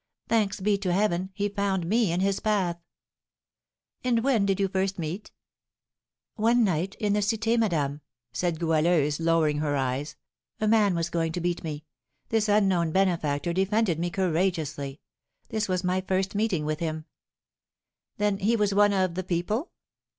Thanks 0.27 0.59
be 0.59 0.79
to 0.79 0.91
Heaven, 0.91 1.29
he 1.35 1.47
found 1.47 1.85
me 1.85 2.11
in 2.11 2.21
his 2.21 2.39
path!" 2.39 2.77
"And 4.03 4.23
when 4.23 4.47
did 4.47 4.59
you 4.59 4.67
first 4.67 4.97
meet?" 4.97 5.31
"One 6.37 6.63
night, 6.63 6.95
in 6.95 7.13
the 7.13 7.19
Cité, 7.19 7.55
madame," 7.55 8.01
said 8.33 8.59
Goualeuse, 8.59 9.19
lowering 9.19 9.59
her 9.59 9.75
eyes, 9.75 10.15
"a 10.59 10.67
man 10.67 10.95
was 10.95 11.11
going 11.11 11.33
to 11.33 11.39
beat 11.39 11.63
me; 11.63 11.85
this 12.29 12.49
unknown 12.49 12.91
benefactor 12.91 13.53
defended 13.53 13.99
me 13.99 14.09
courageously; 14.09 14.99
this 15.49 15.69
was 15.69 15.83
my 15.83 16.01
first 16.01 16.33
meeting 16.33 16.65
with 16.65 16.79
him." 16.79 17.05
"Then 18.17 18.39
he 18.39 18.55
was 18.55 18.73
one 18.73 18.93
of 18.93 19.13
the 19.13 19.23
people?" 19.23 19.69